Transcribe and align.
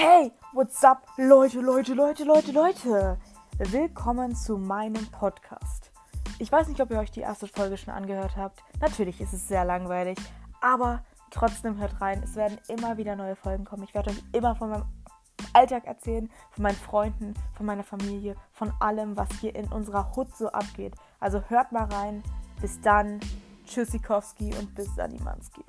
Hey, 0.00 0.30
what's 0.52 0.84
up, 0.84 1.08
Leute, 1.16 1.60
Leute, 1.60 1.92
Leute, 1.92 2.22
Leute, 2.22 2.52
Leute. 2.52 3.18
Willkommen 3.58 4.36
zu 4.36 4.56
meinem 4.56 5.04
Podcast. 5.10 5.90
Ich 6.38 6.52
weiß 6.52 6.68
nicht, 6.68 6.80
ob 6.80 6.92
ihr 6.92 7.00
euch 7.00 7.10
die 7.10 7.22
erste 7.22 7.48
Folge 7.48 7.76
schon 7.76 7.92
angehört 7.92 8.36
habt. 8.36 8.62
Natürlich 8.80 9.20
ist 9.20 9.32
es 9.32 9.48
sehr 9.48 9.64
langweilig, 9.64 10.16
aber 10.60 11.02
trotzdem 11.32 11.78
hört 11.78 12.00
rein. 12.00 12.22
Es 12.22 12.36
werden 12.36 12.60
immer 12.68 12.96
wieder 12.96 13.16
neue 13.16 13.34
Folgen 13.34 13.64
kommen. 13.64 13.82
Ich 13.82 13.92
werde 13.92 14.10
euch 14.10 14.22
immer 14.30 14.54
von 14.54 14.70
meinem 14.70 14.84
Alltag 15.52 15.84
erzählen, 15.84 16.30
von 16.52 16.62
meinen 16.62 16.76
Freunden, 16.76 17.34
von 17.56 17.66
meiner 17.66 17.82
Familie, 17.82 18.36
von 18.52 18.72
allem, 18.78 19.16
was 19.16 19.30
hier 19.40 19.56
in 19.56 19.66
unserer 19.72 20.14
Hut 20.14 20.28
so 20.36 20.46
abgeht. 20.46 20.94
Also 21.18 21.42
hört 21.48 21.72
mal 21.72 21.86
rein. 21.86 22.22
Bis 22.60 22.80
dann. 22.82 23.18
Tschüssikowski 23.66 24.54
und 24.54 24.76
bis 24.76 24.94
Sanimanski. 24.94 25.64